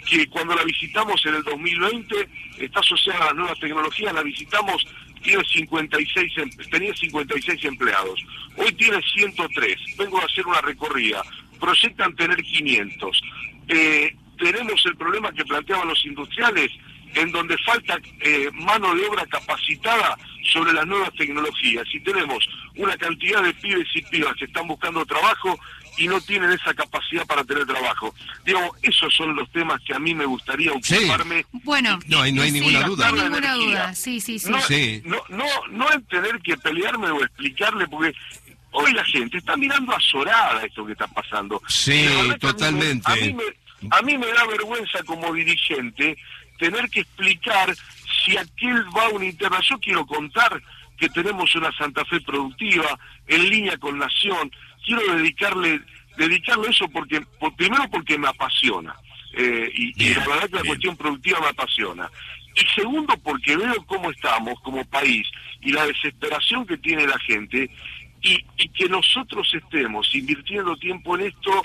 que 0.08 0.26
cuando 0.28 0.54
la 0.54 0.64
visitamos 0.64 1.24
en 1.26 1.34
el 1.34 1.42
2020 1.42 2.28
está 2.58 2.80
asociada 2.80 3.22
a 3.22 3.26
las 3.26 3.36
nuevas 3.36 3.58
tecnologías, 3.58 4.12
la 4.14 4.22
visitamos, 4.22 4.86
tiene 5.22 5.42
56, 5.44 6.32
em, 6.38 6.50
tenía 6.70 6.94
56 6.94 7.64
empleados, 7.64 8.20
hoy 8.56 8.72
tiene 8.72 9.00
103, 9.02 9.76
vengo 9.96 10.20
a 10.20 10.24
hacer 10.24 10.46
una 10.46 10.60
recorrida, 10.60 11.22
proyectan 11.58 12.14
tener 12.16 12.42
500. 12.42 13.22
Eh, 13.68 14.16
tenemos 14.38 14.84
el 14.86 14.96
problema 14.96 15.32
que 15.32 15.44
planteaban 15.44 15.88
los 15.88 16.04
industriales, 16.04 16.70
en 17.14 17.32
donde 17.32 17.56
falta 17.58 17.98
eh, 18.20 18.48
mano 18.52 18.94
de 18.94 19.06
obra 19.06 19.26
capacitada 19.26 20.16
sobre 20.52 20.72
las 20.72 20.86
nuevas 20.86 21.12
tecnologías. 21.14 21.84
Y 21.92 22.00
tenemos 22.00 22.48
una 22.76 22.96
cantidad 22.96 23.42
de 23.42 23.54
pibes 23.54 23.88
y 23.94 24.02
pibas 24.02 24.34
que 24.36 24.44
están 24.44 24.66
buscando 24.66 25.04
trabajo 25.04 25.58
y 25.98 26.06
no 26.06 26.20
tienen 26.20 26.50
esa 26.52 26.72
capacidad 26.74 27.26
para 27.26 27.44
tener 27.44 27.66
trabajo. 27.66 28.14
Digo, 28.44 28.60
esos 28.82 29.12
son 29.14 29.34
los 29.34 29.50
temas 29.50 29.80
que 29.82 29.94
a 29.94 29.98
mí 29.98 30.14
me 30.14 30.24
gustaría 30.24 30.72
ocuparme. 30.72 31.44
Bueno, 31.64 31.98
no, 32.06 32.22
hay, 32.22 32.32
no 32.32 32.42
hay 32.42 32.52
ninguna 32.52 32.82
duda. 32.82 33.10
No 33.10 33.16
hay 33.16 33.22
ninguna 33.28 33.54
duda, 33.54 33.94
sí, 33.94 34.20
sí, 34.20 34.38
sí. 34.38 34.48
No, 34.48 34.58
no, 35.04 35.22
no, 35.28 35.46
no 35.70 35.92
en 35.92 36.04
tener 36.04 36.38
que 36.40 36.56
pelearme 36.56 37.10
o 37.10 37.22
explicarle, 37.22 37.88
porque 37.88 38.14
hoy 38.72 38.92
la 38.92 39.04
gente 39.04 39.38
está 39.38 39.56
mirando 39.56 39.94
azorada 39.94 40.64
esto 40.64 40.84
que 40.86 40.92
está 40.92 41.06
pasando. 41.06 41.62
Sí, 41.68 42.06
totalmente. 42.40 43.10
A 43.10 43.16
mí, 43.16 43.34
me, 43.34 43.44
a 43.90 44.02
mí 44.02 44.18
me 44.18 44.26
da 44.28 44.46
vergüenza 44.46 45.02
como 45.04 45.32
dirigente 45.32 46.16
tener 46.58 46.88
que 46.90 47.00
explicar 47.00 47.74
si 48.24 48.36
aquel 48.36 48.84
va 48.96 49.06
a 49.06 49.10
una 49.10 49.26
interna. 49.26 49.60
Yo 49.60 49.78
quiero 49.78 50.06
contar 50.06 50.62
que 50.96 51.08
tenemos 51.08 51.54
una 51.54 51.72
Santa 51.72 52.04
Fe 52.04 52.20
productiva 52.20 52.98
en 53.26 53.48
línea 53.48 53.76
con 53.78 53.98
Nación. 53.98 54.50
Quiero 54.84 55.14
dedicarle 55.14 55.80
dedicarle 56.18 56.68
eso 56.68 56.88
porque 56.88 57.24
primero 57.56 57.88
porque 57.90 58.18
me 58.18 58.28
apasiona 58.28 58.94
eh, 59.34 59.70
y, 59.72 60.14
la 60.14 60.26
verdad 60.26 60.50
que 60.50 60.56
la 60.56 60.64
cuestión 60.64 60.96
productiva 60.96 61.40
me 61.40 61.46
apasiona 61.46 62.10
y 62.54 62.66
segundo 62.74 63.16
porque 63.22 63.56
veo 63.56 63.86
cómo 63.86 64.10
estamos 64.10 64.60
como 64.60 64.84
país 64.86 65.26
y 65.60 65.70
la 65.70 65.86
desesperación 65.86 66.66
que 66.66 66.76
tiene 66.76 67.06
la 67.06 67.18
gente 67.20 67.70
y, 68.22 68.68
que 68.70 68.88
nosotros 68.88 69.48
estemos 69.52 70.08
invirtiendo 70.14 70.76
tiempo 70.76 71.16
en 71.16 71.26
esto, 71.26 71.62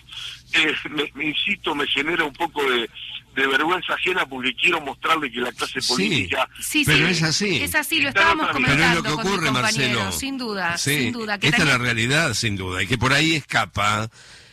eh, 0.53 0.73
me, 1.15 1.25
insisto, 1.25 1.75
me 1.75 1.87
genera 1.87 2.23
un 2.23 2.33
poco 2.33 2.61
de, 2.69 2.89
vergüenza 3.35 3.93
ajena 3.93 4.25
porque 4.27 4.53
quiero 4.55 4.79
mostrarle 4.81 5.31
que 5.31 5.39
la 5.39 5.51
clase 5.51 5.79
política... 5.81 6.47
Sí, 6.59 6.83
pero 6.85 7.07
es 7.07 7.23
así. 7.23 7.63
Es 7.63 7.73
así, 7.73 7.99
lo 7.99 8.09
estábamos 8.09 8.47
comentando 8.49 8.83
Pero 8.83 8.89
es 8.89 8.95
lo 8.95 9.03
que 9.03 9.27
ocurre, 9.27 9.51
Marcelo. 9.51 10.11
Sin 10.11 10.37
duda, 10.37 10.77
sin 10.77 11.11
duda. 11.11 11.39
Esta 11.41 11.57
es 11.57 11.65
la 11.65 11.77
realidad, 11.77 12.33
sin 12.35 12.55
duda, 12.55 12.83
y 12.83 12.87
que 12.87 12.97
por 12.97 13.13
ahí 13.13 13.33
escapa 13.33 14.09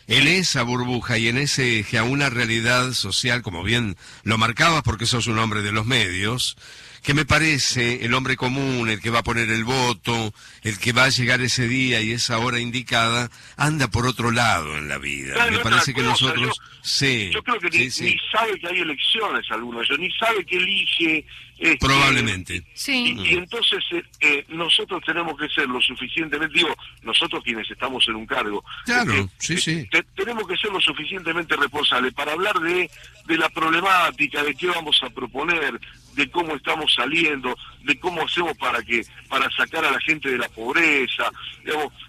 en 0.07 0.27
esa 0.27 0.63
burbuja 0.65 1.19
y 1.19 1.29
en 1.29 1.39
ese 1.39 1.81
eje 1.81 1.99
a 1.99 2.03
una 2.03 2.31
realidad 2.31 2.93
social, 2.93 3.43
como 3.43 3.63
bien 3.63 3.97
lo 4.25 4.39
marcabas 4.39 4.83
porque 4.83 5.07
sos 5.07 5.29
un 5.29 5.39
hombre 5.39 5.63
de 5.63 5.73
los 5.73 5.87
medios, 5.87 6.57
que 7.03 7.15
me 7.15 7.25
parece 7.25 8.05
el 8.05 8.15
hombre 8.15 8.37
común, 8.37 8.89
el 8.89 9.01
que 9.01 9.11
va 9.11 9.21
a 9.21 9.23
poner 9.23 9.51
el 9.51 9.65
voto, 9.65 10.35
el 10.63 10.79
que 10.79 10.93
va 10.93 11.05
a 11.05 11.09
llegar 11.09 11.41
ese 11.41 11.67
día 11.67 12.01
y 12.01 12.13
esa 12.13 12.39
hora 12.39 12.61
indicada, 12.61 13.31
anda 13.57 13.89
por 13.89 14.07
otro 14.07 14.31
lado 14.31 14.77
en 14.77 14.89
la 14.89 14.99
vida. 14.99 15.51
me 15.51 15.59
parece 15.59 15.95
que 15.95 16.03
nosotros... 16.03 16.59
Yo, 16.59 16.65
sí, 16.83 17.31
yo 17.33 17.43
creo 17.43 17.59
que 17.59 17.71
ni, 17.71 17.91
sabe 17.91 18.59
que 18.61 18.69
hay 18.69 18.81
elecciones 18.81 19.47
algunos, 19.51 19.87
ni 19.99 20.11
sabe 20.13 20.45
que 20.45 20.57
elige... 20.57 21.25
Este, 21.59 21.87
Probablemente. 21.87 22.65
Sí. 22.73 23.15
Y, 23.23 23.35
entonces 23.35 23.85
eh, 23.91 24.03
eh, 24.21 24.45
nosotros 24.49 25.03
tenemos 25.05 25.39
que 25.39 25.47
ser 25.51 25.69
lo 25.69 25.79
suficientemente, 25.83 26.57
digo, 26.57 26.75
nosotros 27.03 27.45
quienes 27.45 27.71
estamos 27.71 28.03
en 28.09 28.15
un 28.15 28.25
cargo, 28.25 28.65
claro, 28.87 29.13
eh, 29.13 29.29
sí, 29.37 29.59
sí. 29.59 29.87
tenemos 30.17 30.49
que 30.49 30.57
ser 30.57 30.71
lo 30.71 30.81
suficientemente 30.81 31.55
responsables 31.57 32.15
para 32.15 32.33
hablar 32.33 32.59
de, 32.61 32.91
de 33.27 33.37
la 33.37 33.51
problemática, 33.51 34.43
de 34.43 34.55
qué 34.55 34.69
vamos 34.69 34.99
a 35.03 35.11
proponer, 35.11 35.79
de 36.15 36.31
cómo 36.31 36.57
estamos 36.57 36.93
saliendo, 36.95 37.57
de 37.83 37.99
cómo 37.99 38.23
hacemos 38.23 38.57
para 38.57 38.83
que 38.83 39.05
para 39.29 39.51
sacar 39.51 39.85
a 39.85 39.91
la 39.91 40.01
gente 40.01 40.31
de 40.31 40.39
la 40.39 40.49
pobreza. 40.49 41.31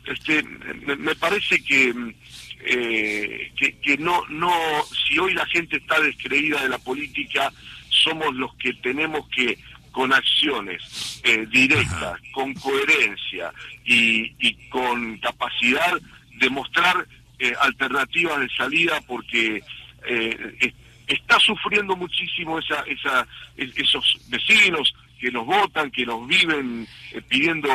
este, 0.05 0.43
me, 0.43 1.15
parece 1.15 1.63
que, 1.63 1.93
eh, 2.61 3.51
que, 3.55 3.77
que 3.79 3.97
no 3.97 4.25
no 4.29 4.51
si 5.05 5.19
hoy 5.19 5.33
la 5.33 5.45
gente 5.47 5.77
está 5.77 5.99
descreída 5.99 6.61
de 6.61 6.69
la 6.69 6.79
política, 6.79 7.51
somos 7.89 8.33
los 8.35 8.53
que 8.55 8.73
tenemos 8.73 9.27
que 9.29 9.57
con 9.91 10.13
acciones 10.13 11.21
eh, 11.23 11.45
directas, 11.51 12.19
con 12.31 12.53
coherencia 12.53 13.53
y, 13.83 14.33
y, 14.39 14.53
con 14.69 15.17
capacidad 15.17 15.99
de 16.37 16.49
mostrar 16.49 17.05
eh, 17.39 17.53
alternativas 17.59 18.39
de 18.39 18.49
salida 18.55 19.01
porque 19.05 19.61
eh, 20.07 20.73
está 21.13 21.39
sufriendo 21.39 21.95
muchísimo 21.95 22.59
esa, 22.59 22.83
esos 23.55 24.17
vecinos 24.27 24.93
que 25.19 25.31
nos 25.31 25.45
votan, 25.45 25.91
que 25.91 26.05
nos 26.05 26.27
viven 26.27 26.87
eh, 27.11 27.21
pidiendo 27.21 27.69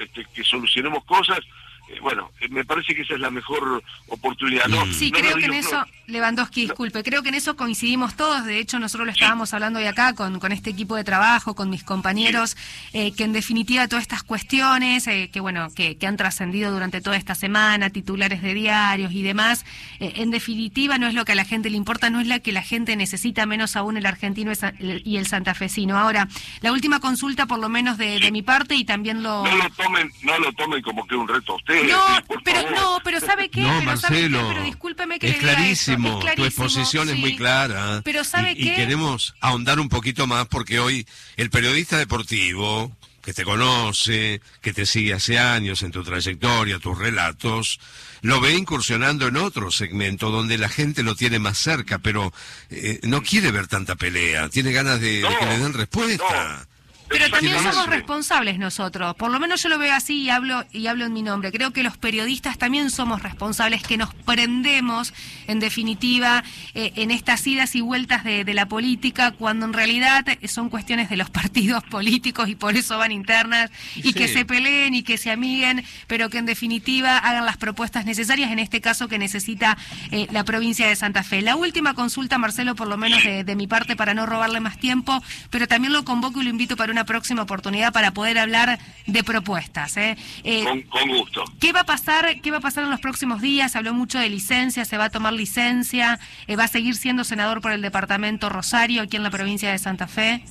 este, 0.00 0.24
que 0.34 0.42
solucionemos 0.42 1.04
cosas 1.04 1.40
eh, 1.88 1.98
bueno, 2.00 2.30
eh, 2.40 2.48
me 2.48 2.64
parece 2.64 2.94
que 2.94 3.02
esa 3.02 3.14
es 3.14 3.20
la 3.20 3.30
mejor 3.30 3.82
oportunidad. 4.08 4.66
No, 4.66 4.84
sí, 4.92 5.10
creo 5.10 5.36
que 5.36 5.46
en 5.46 5.54
eso, 5.54 5.84
Lewandowski, 6.06 6.62
disculpe, 6.62 7.02
creo 7.02 7.22
que 7.22 7.28
en 7.28 7.34
eso 7.34 7.56
coincidimos 7.56 8.16
todos. 8.16 8.44
De 8.44 8.58
hecho, 8.58 8.78
nosotros 8.78 9.06
lo 9.06 9.12
estábamos 9.12 9.54
hablando 9.54 9.78
hoy 9.78 9.86
acá 9.86 10.14
con, 10.14 10.38
con 10.40 10.52
este 10.52 10.70
equipo 10.70 10.96
de 10.96 11.04
trabajo, 11.04 11.54
con 11.54 11.70
mis 11.70 11.84
compañeros, 11.84 12.56
eh, 12.92 13.12
que 13.12 13.24
en 13.24 13.32
definitiva 13.32 13.88
todas 13.88 14.02
estas 14.02 14.22
cuestiones, 14.22 15.04
que 15.04 15.40
bueno, 15.40 15.68
que, 15.74 15.96
que 15.96 16.06
han 16.06 16.16
trascendido 16.16 16.72
durante 16.72 17.00
toda 17.00 17.16
esta 17.16 17.34
semana, 17.34 17.90
titulares 17.90 18.42
de 18.42 18.54
diarios 18.54 19.12
y 19.12 19.22
demás, 19.22 19.64
en 20.00 20.30
definitiva 20.30 20.98
no 20.98 21.06
es 21.06 21.14
lo 21.14 21.24
que 21.24 21.32
a 21.32 21.34
la 21.36 21.44
gente 21.44 21.70
le 21.70 21.76
importa, 21.76 22.10
no 22.10 22.20
es 22.20 22.26
la 22.26 22.40
que 22.40 22.52
la 22.52 22.62
gente 22.62 22.96
necesita, 22.96 23.46
menos 23.46 23.76
aún 23.76 23.96
el 23.96 24.06
argentino 24.06 24.52
y 24.80 25.16
el 25.16 25.26
santafesino. 25.26 25.98
Ahora, 25.98 26.28
la 26.60 26.72
última 26.72 27.00
consulta, 27.00 27.46
por 27.46 27.58
lo 27.58 27.68
menos 27.68 27.98
de, 27.98 28.18
de 28.18 28.32
mi 28.32 28.42
parte, 28.42 28.74
y 28.74 28.84
también 28.84 29.22
lo... 29.22 29.44
No 29.44 29.56
lo 29.56 29.70
tomen, 29.70 30.10
no 30.22 30.38
lo 30.38 30.52
tomen 30.52 30.82
como 30.82 31.06
que 31.06 31.14
un 31.14 31.28
reto 31.28 31.52
a 31.52 31.56
usted 31.56 31.75
no, 31.84 32.04
pero 32.44 32.70
no, 32.70 33.00
pero 33.04 33.20
¿sabe 33.20 33.48
qué? 33.48 33.60
No, 33.60 33.68
pero 33.78 33.82
Marcelo, 33.82 34.48
pero 34.48 34.64
discúlpeme 34.64 35.18
que 35.18 35.28
es, 35.28 35.36
clarísimo, 35.36 36.20
tu 36.34 36.44
exposición 36.44 37.08
es 37.08 37.18
muy 37.18 37.36
clara. 37.36 38.02
Pero 38.04 38.24
¿sabe 38.24 38.52
y, 38.52 38.64
qué? 38.64 38.74
queremos 38.74 39.34
ahondar 39.40 39.80
un 39.80 39.88
poquito 39.88 40.26
más 40.26 40.46
porque 40.46 40.80
hoy 40.80 41.06
el 41.36 41.50
periodista 41.50 41.98
deportivo 41.98 42.92
que 43.26 43.34
te 43.34 43.44
conoce, 43.44 44.40
que 44.60 44.72
te 44.72 44.86
sigue 44.86 45.12
hace 45.12 45.36
años 45.36 45.82
en 45.82 45.90
tu 45.90 46.04
trayectoria, 46.04 46.78
tus 46.78 46.96
relatos, 46.96 47.80
lo 48.22 48.40
ve 48.40 48.54
incursionando 48.54 49.26
en 49.26 49.36
otro 49.36 49.72
segmento 49.72 50.30
donde 50.30 50.58
la 50.58 50.68
gente 50.68 51.02
lo 51.02 51.16
tiene 51.16 51.40
más 51.40 51.58
cerca, 51.58 51.98
pero 51.98 52.32
eh, 52.70 53.00
no 53.02 53.22
quiere 53.24 53.50
ver 53.50 53.66
tanta 53.66 53.96
pelea, 53.96 54.48
tiene 54.48 54.70
ganas 54.70 55.00
de, 55.00 55.26
que 55.40 55.46
le 55.46 55.58
den 55.58 55.72
respuesta. 55.72 56.68
Pero 57.08 57.30
también 57.30 57.62
somos 57.62 57.86
responsables 57.86 58.58
nosotros, 58.58 59.14
por 59.14 59.30
lo 59.30 59.38
menos 59.38 59.62
yo 59.62 59.68
lo 59.68 59.78
veo 59.78 59.94
así 59.94 60.22
y 60.22 60.30
hablo 60.30 60.64
y 60.72 60.86
hablo 60.88 61.04
en 61.04 61.12
mi 61.12 61.22
nombre. 61.22 61.52
Creo 61.52 61.72
que 61.72 61.82
los 61.82 61.96
periodistas 61.96 62.58
también 62.58 62.90
somos 62.90 63.22
responsables, 63.22 63.82
que 63.82 63.96
nos 63.96 64.12
prendemos, 64.14 65.14
en 65.46 65.60
definitiva, 65.60 66.42
eh, 66.74 66.92
en 66.96 67.10
estas 67.10 67.46
idas 67.46 67.74
y 67.74 67.80
vueltas 67.80 68.24
de, 68.24 68.44
la 68.56 68.66
política, 68.66 69.32
cuando 69.32 69.66
en 69.66 69.72
realidad 69.72 70.24
son 70.48 70.70
cuestiones 70.70 71.10
de 71.10 71.16
los 71.16 71.30
partidos 71.36 71.84
políticos 71.84 72.48
y 72.48 72.54
por 72.54 72.76
eso 72.76 72.98
van 72.98 73.12
internas 73.12 73.70
y 73.96 74.12
que 74.12 74.28
se 74.28 74.44
peleen 74.44 74.94
y 74.94 75.02
que 75.02 75.18
se 75.18 75.30
amiguen, 75.30 75.84
pero 76.06 76.30
que 76.30 76.38
en 76.38 76.46
definitiva 76.46 77.18
hagan 77.18 77.44
las 77.44 77.56
propuestas 77.56 78.06
necesarias, 78.06 78.50
en 78.50 78.58
este 78.58 78.80
caso 78.80 79.08
que 79.08 79.18
necesita 79.18 79.76
eh, 80.10 80.26
la 80.32 80.44
provincia 80.44 80.88
de 80.88 80.96
Santa 80.96 81.22
Fe. 81.22 81.42
La 81.42 81.56
última 81.56 81.94
consulta, 81.94 82.38
Marcelo, 82.38 82.74
por 82.74 82.88
lo 82.88 82.96
menos 82.96 83.22
de, 83.22 83.44
de 83.44 83.56
mi 83.56 83.66
parte, 83.66 83.94
para 83.94 84.14
no 84.14 84.26
robarle 84.26 84.60
más 84.60 84.78
tiempo, 84.78 85.22
pero 85.50 85.68
también 85.68 85.92
lo 85.92 86.04
convoco 86.04 86.40
y 86.40 86.44
lo 86.44 86.50
invito 86.50 86.76
para 86.76 86.92
una 86.92 86.95
próxima 87.04 87.42
oportunidad 87.42 87.92
para 87.92 88.12
poder 88.12 88.38
hablar 88.38 88.78
de 89.06 89.24
propuestas. 89.24 89.96
¿eh? 89.96 90.16
Eh, 90.44 90.64
con, 90.88 91.08
gusto. 91.08 91.44
¿Qué 91.60 91.72
va 91.72 91.80
a 91.80 91.86
pasar? 91.86 92.40
¿Qué 92.40 92.50
va 92.50 92.58
a 92.58 92.60
pasar 92.60 92.84
en 92.84 92.90
los 92.90 93.00
próximos 93.00 93.40
días? 93.40 93.76
Habló 93.76 93.92
mucho 93.94 94.18
de 94.18 94.28
licencia, 94.28 94.84
se 94.84 94.96
va 94.96 95.06
a 95.06 95.10
tomar 95.10 95.32
licencia, 95.32 96.18
eh, 96.46 96.56
va 96.56 96.64
a 96.64 96.68
seguir 96.68 96.94
siendo 96.94 97.24
senador 97.24 97.60
por 97.60 97.72
el 97.72 97.82
departamento 97.82 98.48
Rosario 98.48 99.02
aquí 99.02 99.16
en 99.16 99.22
la 99.22 99.30
provincia 99.30 99.70
de 99.70 99.78
Santa 99.78 100.08
Fe. 100.08 100.42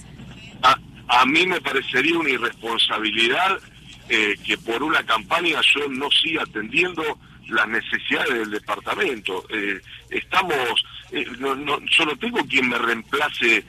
A, 0.61 0.77
a 1.07 1.25
mí 1.25 1.45
me 1.47 1.61
parecería 1.61 2.17
una 2.17 2.29
irresponsabilidad 2.29 3.59
eh, 4.07 4.35
que 4.45 4.55
por 4.59 4.83
una 4.83 5.03
campaña 5.03 5.59
yo 5.73 5.87
no 5.89 6.11
siga 6.11 6.43
atendiendo 6.43 7.01
las 7.47 7.67
necesidades 7.67 8.35
del 8.35 8.51
departamento. 8.51 9.43
Eh, 9.49 9.81
estamos, 10.11 10.85
eh, 11.11 11.25
yo 11.39 12.05
no 12.05 12.17
tengo 12.17 12.45
quien 12.45 12.69
me 12.69 12.77
reemplace, 12.77 13.63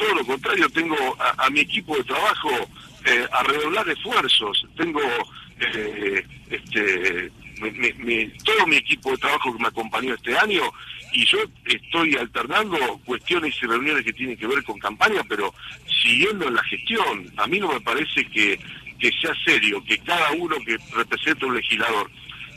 todo 0.00 0.14
lo 0.14 0.24
contrario, 0.24 0.68
tengo 0.70 0.96
a, 1.18 1.50
mi 1.50 1.60
equipo 1.60 1.94
de 1.94 2.04
trabajo 2.04 2.48
a 3.32 3.42
redoblar 3.42 3.86
esfuerzos, 3.88 4.66
tengo 4.76 5.00
este, 6.48 7.30
todo 8.44 8.66
mi 8.66 8.76
equipo 8.76 9.10
de 9.10 9.18
trabajo 9.18 9.52
que 9.52 9.62
me 9.62 9.68
acompañó 9.68 10.14
este 10.14 10.36
año 10.38 10.62
y 11.12 11.26
yo 11.26 11.38
estoy 11.66 12.16
alternando 12.16 12.78
cuestiones 13.04 13.54
y 13.60 13.66
reuniones 13.66 14.04
que 14.04 14.12
tienen 14.12 14.36
que 14.36 14.46
ver 14.46 14.62
con 14.64 14.78
campaña, 14.78 15.22
pero 15.28 15.52
siguiendo 16.02 16.48
en 16.48 16.54
la 16.54 16.62
gestión. 16.64 17.30
A 17.36 17.46
mí 17.46 17.58
no 17.58 17.72
me 17.72 17.80
parece 17.80 18.24
que, 18.26 18.58
que 18.98 19.12
sea 19.20 19.34
serio, 19.44 19.84
que 19.84 19.98
cada 19.98 20.32
uno 20.32 20.56
que 20.64 20.78
representa 20.94 21.46
un 21.46 21.56
legislador, 21.56 22.10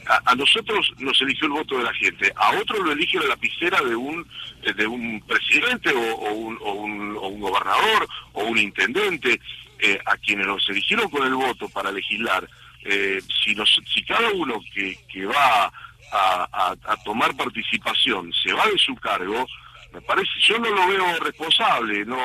a, 0.08 0.36
nosotros 0.36 0.92
nos 0.98 1.20
eligió 1.22 1.48
el 1.48 1.54
voto 1.54 1.78
de 1.78 1.84
la 1.84 1.94
gente, 1.94 2.32
a 2.36 2.52
otro 2.58 2.84
lo 2.84 2.92
elige 2.92 3.20
la 3.20 3.28
lapicera 3.28 3.82
de 3.82 3.96
un 3.96 4.28
de 4.62 4.88
un 4.88 5.22
presidente 5.22 5.92
o, 5.94 6.32
un, 6.34 6.58
o, 6.62 6.74
un, 6.74 7.40
gobernador 7.40 8.08
o 8.34 8.44
un 8.46 8.58
intendente, 8.58 9.40
eh, 9.80 10.00
a 10.06 10.16
quienes 10.18 10.48
nos 10.48 10.68
eligieron 10.70 11.10
con 11.10 11.26
el 11.28 11.34
voto 11.34 11.68
para 11.70 11.92
legislar. 11.92 12.48
Eh, 12.86 13.22
si, 13.44 13.56
nos, 13.56 13.82
si 13.94 14.04
cada 14.04 14.30
uno 14.32 14.62
que, 14.74 14.98
que 15.12 15.26
va 15.26 15.72
a, 16.12 16.96
tomar 17.04 17.36
participación 17.36 18.32
se 18.34 18.54
va 18.54 18.66
de 18.68 18.78
su 18.78 18.96
cargo, 18.96 19.48
me 19.92 20.02
parece, 20.02 20.32
yo 20.40 20.58
no 20.60 20.70
lo 20.70 20.88
veo 20.88 21.20
responsable, 21.20 22.06
no, 22.06 22.18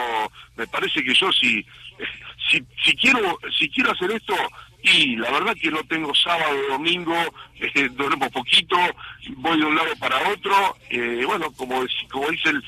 me 0.57 0.67
parece 0.67 1.03
que 1.03 1.15
yo 1.15 1.33
si, 1.33 1.65
si, 2.51 2.65
si 2.85 2.97
quiero, 2.97 3.39
si 3.59 3.69
quiero 3.71 3.93
hacer 3.93 4.11
esto, 4.13 4.35
y 4.83 5.17
la 5.17 5.31
verdad 5.31 5.57
que 5.61 5.71
no 5.71 5.83
tengo 5.85 6.15
sábado, 6.15 6.57
domingo, 6.71 7.17
eh, 7.61 7.89
duermo 7.93 8.31
poquito, 8.31 8.77
voy 9.37 9.59
de 9.59 9.67
un 9.67 9.75
lado 9.75 9.95
para 9.99 10.29
otro, 10.29 10.77
eh, 10.91 11.23
bueno, 11.27 11.51
como, 11.53 11.85
como 12.11 12.31
dice 12.31 12.51
el, 12.51 12.63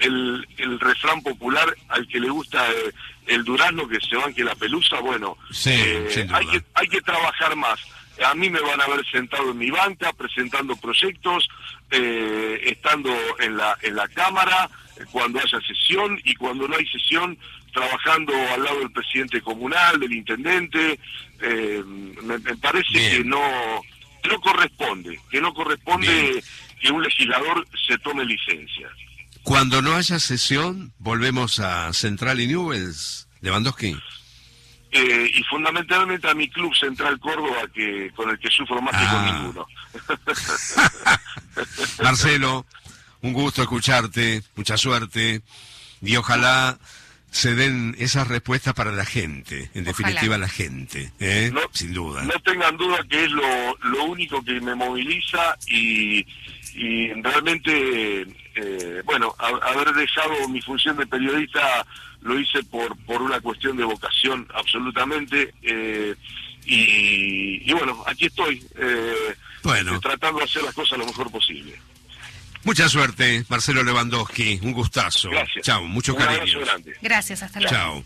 el, 0.00 0.48
el, 0.56 0.80
refrán 0.80 1.22
popular, 1.22 1.68
al 1.88 2.06
que 2.08 2.18
le 2.18 2.30
gusta 2.30 2.66
eh, 2.70 2.92
el 3.26 3.44
durazno 3.44 3.86
que 3.86 4.00
se 4.00 4.16
banque 4.16 4.42
la 4.42 4.54
pelusa, 4.54 5.00
bueno, 5.00 5.36
eh, 5.66 6.28
hay, 6.32 6.46
que, 6.46 6.62
hay 6.74 6.88
que 6.88 7.00
trabajar 7.02 7.54
más 7.56 7.78
a 8.24 8.34
mí 8.34 8.50
me 8.50 8.60
van 8.60 8.80
a 8.80 8.86
ver 8.86 9.04
sentado 9.10 9.50
en 9.50 9.58
mi 9.58 9.70
banca 9.70 10.12
presentando 10.12 10.76
proyectos, 10.76 11.48
eh, 11.90 12.60
estando 12.66 13.14
en 13.38 13.56
la, 13.56 13.76
en 13.82 13.96
la 13.96 14.08
Cámara 14.08 14.70
cuando 15.10 15.40
haya 15.40 15.58
sesión 15.66 16.20
y 16.24 16.34
cuando 16.34 16.68
no 16.68 16.76
hay 16.76 16.86
sesión 16.86 17.38
trabajando 17.72 18.32
al 18.52 18.64
lado 18.64 18.80
del 18.80 18.92
presidente 18.92 19.40
comunal, 19.40 19.98
del 20.00 20.12
intendente. 20.12 20.98
Eh, 21.40 21.82
me, 21.84 22.38
parece 22.56 22.92
que 22.92 23.24
no, 23.24 23.40
no 24.28 24.40
corresponde, 24.40 25.18
que 25.30 25.40
no 25.40 25.54
corresponde 25.54 26.42
que 26.80 26.90
un 26.90 27.02
legislador 27.02 27.66
se 27.86 27.96
tome 27.98 28.24
licencia. 28.24 28.88
Cuando 29.42 29.80
no 29.80 29.94
haya 29.94 30.18
sesión, 30.18 30.92
volvemos 30.98 31.60
a 31.60 31.92
Central 31.92 32.40
y 32.40 32.46
Newells, 32.48 33.28
Lewandowski. 33.40 33.96
Eh, 34.92 35.30
y 35.34 35.42
fundamentalmente 35.44 36.28
a 36.28 36.34
mi 36.34 36.48
club 36.48 36.74
Central 36.74 37.20
Córdoba, 37.20 37.62
que 37.72 38.10
con 38.16 38.28
el 38.28 38.38
que 38.40 38.50
sufro 38.50 38.82
más 38.82 38.92
que 38.92 39.06
con 39.06 39.24
ah. 39.24 39.32
ninguno. 39.32 39.66
Marcelo, 42.02 42.66
un 43.22 43.32
gusto 43.32 43.62
escucharte, 43.62 44.42
mucha 44.56 44.76
suerte, 44.76 45.42
y 46.02 46.16
ojalá 46.16 46.76
se 47.30 47.54
den 47.54 47.94
esas 47.98 48.26
respuestas 48.26 48.74
para 48.74 48.90
la 48.90 49.04
gente, 49.04 49.70
en 49.74 49.84
definitiva 49.84 50.36
la 50.36 50.48
gente, 50.48 51.12
¿eh? 51.20 51.52
sin 51.70 51.92
duda. 51.92 52.24
No 52.24 52.38
tengan 52.40 52.76
duda 52.76 52.98
que 53.08 53.24
es 53.24 53.30
lo, 53.30 53.76
lo 53.82 54.04
único 54.04 54.42
que 54.42 54.60
me 54.60 54.74
moviliza 54.74 55.56
y, 55.68 56.26
y 56.74 57.12
realmente, 57.22 58.26
eh, 58.56 59.02
bueno, 59.04 59.34
haber 59.38 59.92
dejado 59.94 60.48
mi 60.48 60.60
función 60.60 60.96
de 60.96 61.06
periodista 61.06 61.86
lo 62.22 62.38
hice 62.38 62.62
por, 62.64 62.96
por 63.04 63.22
una 63.22 63.40
cuestión 63.40 63.76
de 63.76 63.84
vocación 63.84 64.46
absolutamente. 64.54 65.54
Eh, 65.62 66.14
y, 66.66 67.72
bueno, 67.72 68.02
aquí 68.06 68.26
estoy, 68.26 68.64
eh, 68.76 69.34
tratando 70.00 70.38
de 70.38 70.44
hacer 70.44 70.62
las 70.62 70.74
cosas 70.74 70.98
lo 70.98 71.06
mejor 71.06 71.30
posible. 71.30 71.74
Mucha 72.62 72.88
suerte, 72.88 73.44
Marcelo 73.48 73.82
Lewandowski, 73.82 74.60
un 74.62 74.72
gustazo. 74.72 75.30
Gracias. 75.30 75.64
Chao, 75.64 75.82
mucho 75.82 76.14
cariño. 76.14 76.60
Gracias, 77.00 77.42
hasta 77.42 77.60
luego. 77.60 77.74
Chao. 77.74 78.04